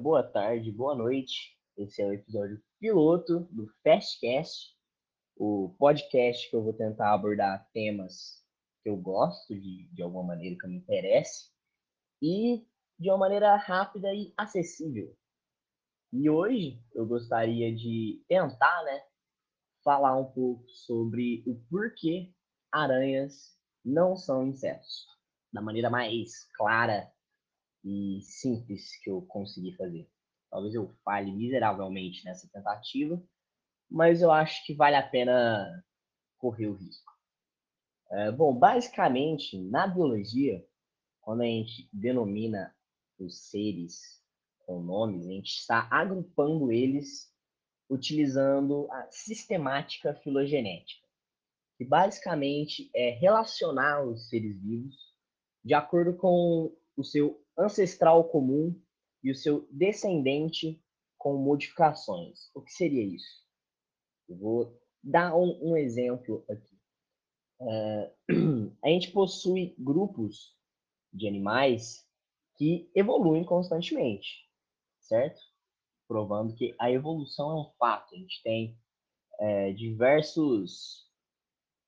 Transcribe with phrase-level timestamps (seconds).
[0.00, 1.54] boa tarde, boa noite.
[1.76, 4.74] Esse é o episódio piloto do Fastcast,
[5.36, 8.42] o podcast que eu vou tentar abordar temas
[8.82, 11.50] que eu gosto de, de alguma maneira, que me interesse,
[12.22, 12.66] e
[12.98, 15.14] de uma maneira rápida e acessível.
[16.14, 19.02] E hoje eu gostaria de tentar, né,
[19.84, 22.32] falar um pouco sobre o porquê
[22.72, 25.06] aranhas não são insetos,
[25.52, 27.12] da maneira mais clara
[27.84, 30.08] e simples que eu consegui fazer.
[30.50, 33.22] Talvez eu falhe miseravelmente nessa tentativa,
[33.88, 35.84] mas eu acho que vale a pena
[36.38, 37.12] correr o risco.
[38.10, 40.64] É, bom, basicamente, na biologia,
[41.20, 42.74] quando a gente denomina
[43.18, 44.20] os seres
[44.66, 47.30] com nomes, a gente está agrupando eles
[47.88, 51.06] utilizando a sistemática filogenética,
[51.76, 54.96] que basicamente é relacionar os seres vivos
[55.64, 58.74] de acordo com o seu ancestral comum
[59.22, 60.82] e o seu descendente
[61.18, 62.50] com modificações.
[62.54, 63.44] O que seria isso?
[64.28, 66.78] Eu vou dar um, um exemplo aqui.
[67.60, 68.12] É,
[68.82, 70.56] a gente possui grupos
[71.12, 72.06] de animais
[72.56, 74.48] que evoluem constantemente,
[75.00, 75.40] certo?
[76.08, 78.14] Provando que a evolução é um fato.
[78.14, 78.78] A gente tem
[79.38, 81.08] é, diversos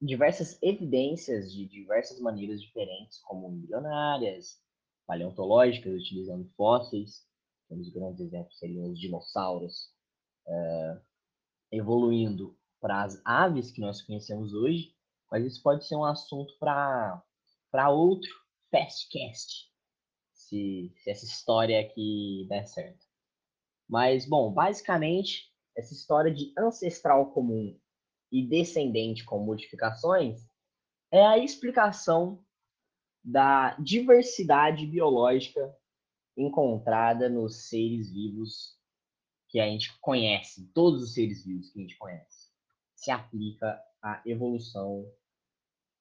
[0.00, 4.60] diversas evidências de diversas maneiras diferentes, como milionárias,
[5.06, 7.26] paleontológicas, utilizando fósseis.
[7.70, 9.90] Um dos grandes exemplos seriam os dinossauros,
[10.46, 11.00] é,
[11.70, 14.94] evoluindo para as aves que nós conhecemos hoje,
[15.30, 18.30] mas isso pode ser um assunto para outro
[18.70, 19.70] Fastcast,
[20.32, 23.06] se, se essa história aqui der certo.
[23.88, 27.78] Mas, bom, basicamente, essa história de ancestral comum
[28.30, 30.46] e descendente com modificações
[31.10, 32.42] é a explicação
[33.24, 35.74] da diversidade biológica
[36.36, 38.76] encontrada nos seres vivos
[39.48, 42.50] que a gente conhece, todos os seres vivos que a gente conhece,
[42.94, 45.06] se aplica à evolução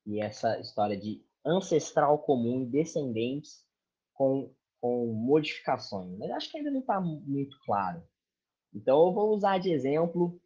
[0.06, 3.66] e essa história de ancestral comum descendentes
[4.14, 6.18] com, com modificações.
[6.18, 8.02] Mas acho que ainda não está muito claro.
[8.74, 10.42] Então, eu vou usar de exemplo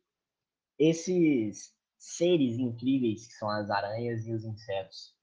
[0.80, 5.15] esses seres incríveis que são as aranhas e os insetos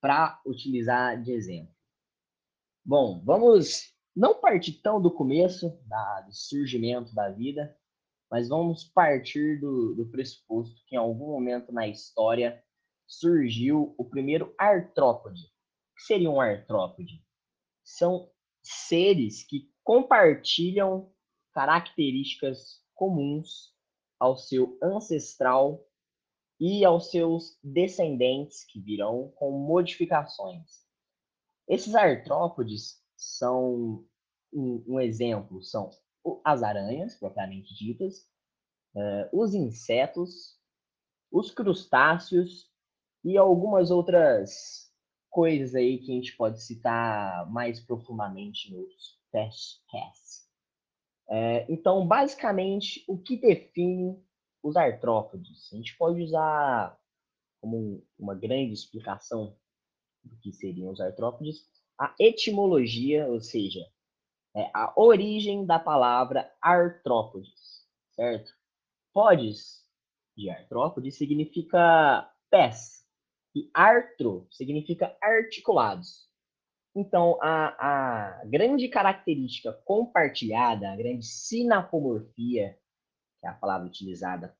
[0.00, 1.74] para utilizar de exemplo.
[2.84, 7.76] Bom, vamos não partir tão do começo, da, do surgimento da vida,
[8.30, 12.62] mas vamos partir do, do pressuposto que em algum momento na história
[13.06, 15.42] surgiu o primeiro artrópode.
[15.42, 17.22] O que seria um artrópode?
[17.84, 18.30] São
[18.62, 21.12] seres que compartilham
[21.52, 23.74] características comuns
[24.18, 25.86] ao seu ancestral
[26.58, 30.84] e aos seus descendentes que virão com modificações.
[31.68, 34.04] Esses artrópodes são
[34.52, 35.90] um, um exemplo, são
[36.44, 38.20] as aranhas propriamente ditas,
[38.94, 40.56] uh, os insetos,
[41.30, 42.70] os crustáceos
[43.24, 44.90] e algumas outras
[45.28, 50.46] coisas aí que a gente pode citar mais profundamente nos Fastcasts.
[51.28, 54.16] É, então, basicamente, o que define
[54.68, 55.70] os artrópodes.
[55.72, 56.98] A gente pode usar
[57.60, 59.56] como uma grande explicação
[60.24, 61.64] do que seriam os artrópodes
[61.98, 63.80] a etimologia, ou seja,
[64.54, 68.52] é a origem da palavra artrópodes, certo?
[69.12, 69.82] Podes
[70.36, 73.06] de artrópodes significa pés
[73.54, 76.26] e artro significa articulados.
[76.94, 82.78] Então, a, a grande característica compartilhada, a grande sinapomorfia
[83.46, 84.56] é a palavra utilizada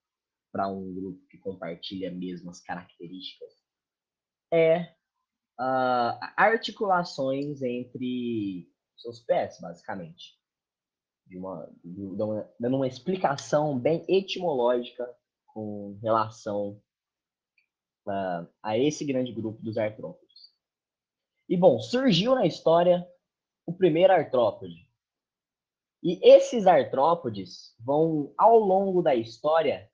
[0.53, 3.53] para um grupo que compartilha mesmas características,
[4.51, 4.95] é
[5.61, 10.37] uh, articulações entre seus pés, basicamente.
[11.27, 15.13] De uma, de uma, dando uma explicação bem etimológica
[15.49, 16.81] com relação
[18.07, 20.53] uh, a esse grande grupo dos artrópodes.
[21.49, 23.07] E, bom, surgiu na história
[23.67, 24.86] o primeiro artrópode,
[26.09, 29.91] e esses artrópodes vão, ao longo da história,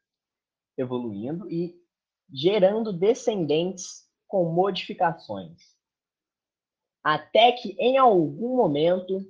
[0.77, 1.75] evoluindo e
[2.31, 5.75] gerando descendentes com modificações.
[7.03, 9.27] Até que, em algum momento,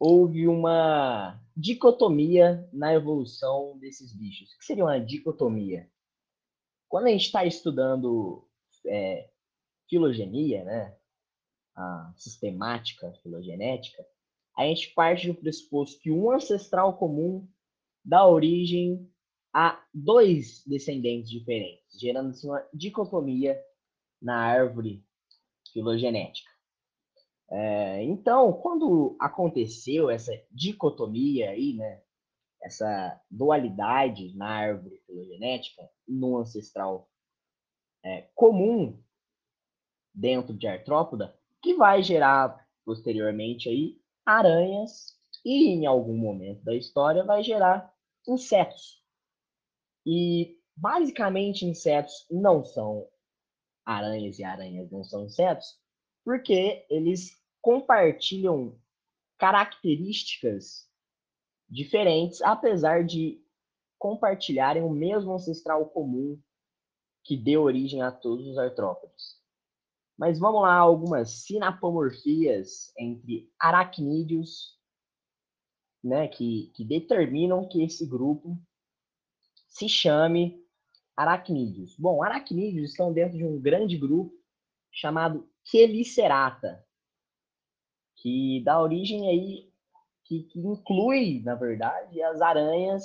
[0.00, 4.52] houve uma dicotomia na evolução desses bichos.
[4.52, 5.88] O que seria uma dicotomia?
[6.88, 8.44] Quando a gente está estudando
[8.84, 9.30] é,
[9.88, 10.98] filogenia, né,
[11.76, 14.04] a sistemática filogenética,
[14.58, 17.48] a gente parte do pressuposto que um ancestral comum
[18.04, 19.08] dá origem
[19.54, 23.56] a dois descendentes diferentes, gerando uma dicotomia
[24.20, 25.04] na árvore
[25.72, 26.50] filogenética.
[27.48, 32.02] É, então, quando aconteceu essa dicotomia aí, né,
[32.60, 37.08] essa dualidade na árvore filogenética, no ancestral
[38.04, 39.00] é, comum
[40.12, 47.24] dentro de artrópoda, que vai gerar posteriormente aí aranhas e em algum momento da história
[47.24, 47.90] vai gerar
[48.26, 49.02] insetos.
[50.04, 53.08] E basicamente insetos não são
[53.86, 55.80] aranhas e aranhas não são insetos,
[56.22, 58.78] porque eles compartilham
[59.38, 60.86] características
[61.66, 63.42] diferentes, apesar de
[63.98, 66.38] compartilharem o mesmo ancestral comum
[67.24, 69.37] que deu origem a todos os artrópodes.
[70.18, 74.76] Mas vamos lá, algumas sinapomorfias entre aracnídeos,
[76.02, 78.60] né, que, que determinam que esse grupo
[79.68, 80.60] se chame
[81.16, 81.96] aracnídeos.
[81.96, 84.34] Bom, aracnídeos estão dentro de um grande grupo
[84.90, 86.84] chamado Chelicerata,
[88.16, 89.72] que dá origem aí,
[90.24, 93.04] que, que, inclui, na verdade, as aranhas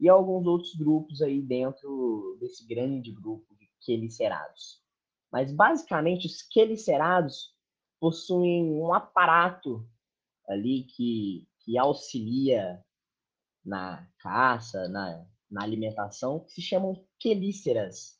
[0.00, 4.85] e alguns outros grupos aí dentro desse grande grupo de quelicerados.
[5.36, 7.54] Mas, basicamente, os quelicerados
[8.00, 9.86] possuem um aparato
[10.48, 12.82] ali que, que auxilia
[13.62, 18.18] na caça, na, na alimentação, que se chamam quelíceras,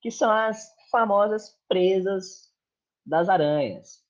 [0.00, 2.54] que são as famosas presas
[3.04, 4.00] das aranhas.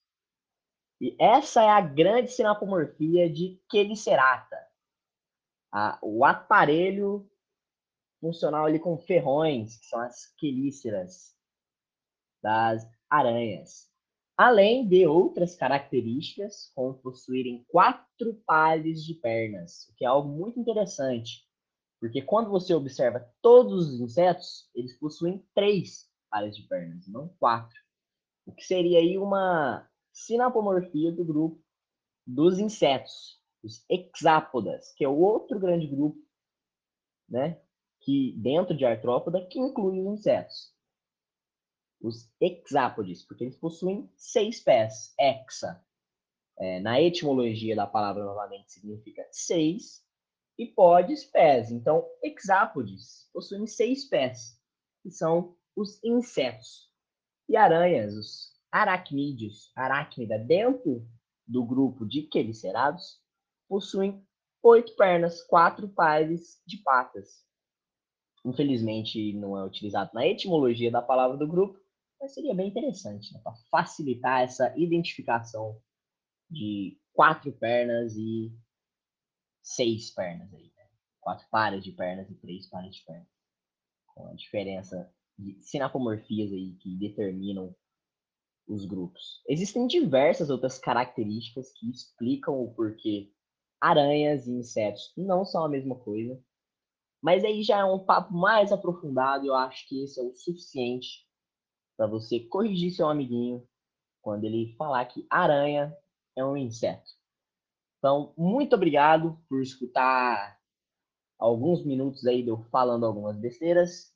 [1.01, 4.59] E essa é a grande sinapomorfia de quelicerata.
[5.73, 7.27] A, o aparelho
[8.21, 11.33] funcional ali com ferrões, que são as quelíceras
[12.43, 13.91] das aranhas.
[14.37, 20.59] Além de outras características, como possuírem quatro pares de pernas, o que é algo muito
[20.59, 21.47] interessante,
[22.01, 27.79] porque quando você observa todos os insetos, eles possuem três pares de pernas, não quatro.
[28.45, 31.63] O que seria aí uma sinapomorfia do grupo
[32.27, 36.19] dos insetos, os hexápodas, que é o outro grande grupo,
[37.29, 37.61] né,
[38.01, 40.72] que dentro de artrópoda que inclui os insetos.
[42.03, 45.81] Os hexápodes, porque eles possuem seis pés, hexa.
[46.59, 50.05] É, na etimologia da palavra novamente significa seis
[50.59, 51.71] e podes pés.
[51.71, 54.61] Então, hexápodes possuem seis pés,
[55.03, 56.91] que são os insetos.
[57.49, 61.07] E aranhas, os aracnídeos, aracnida, dentro
[61.47, 63.21] do grupo de quelicerados,
[63.69, 64.25] possuem
[64.63, 67.45] oito pernas, quatro pares de patas.
[68.45, 71.82] Infelizmente, não é utilizado na etimologia da palavra do grupo,
[72.23, 75.83] mas seria bem interessante, né, para facilitar essa identificação
[76.49, 78.57] de quatro pernas e
[79.61, 80.89] seis pernas aí, né?
[81.21, 83.27] Quatro pares de pernas e três pares de pernas.
[84.07, 87.75] Com a diferença de sinapomorfias aí que determinam
[88.69, 89.43] os grupos.
[89.49, 93.33] Existem diversas outras características que explicam o porquê
[93.81, 96.41] aranhas e insetos não são a mesma coisa.
[97.21, 101.27] Mas aí já é um papo mais aprofundado, eu acho que esse é o suficiente
[101.97, 103.67] para você corrigir seu amiguinho
[104.21, 105.95] quando ele falar que aranha
[106.37, 107.11] é um inseto.
[107.99, 110.59] Então, muito obrigado por escutar
[111.39, 114.13] alguns minutos aí de eu falando algumas besteiras.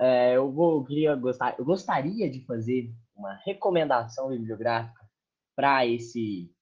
[0.00, 1.10] É, eu, vou, eu, queria
[1.58, 5.08] eu gostaria de fazer uma recomendação bibliográfica
[5.54, 6.52] para esse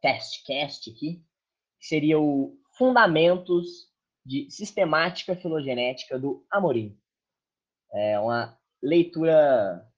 [0.00, 1.24] testcast aqui,
[1.80, 3.88] que seria o Fundamentos
[4.26, 6.98] de Sistemática Filogenética do Amorim.
[7.92, 9.90] É uma leitura,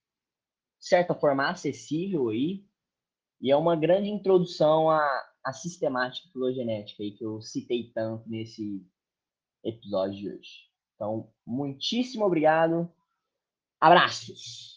[0.79, 2.65] de certa forma, acessível aí,
[3.41, 8.87] e é uma grande introdução à, a sistemática filogenética aí que eu citei tanto nesse
[9.65, 10.51] episódio de hoje.
[10.95, 12.91] Então, muitíssimo obrigado.
[13.81, 14.76] Abraços!